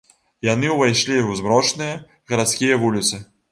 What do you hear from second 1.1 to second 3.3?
ў змрочныя гарадскія вуліцы.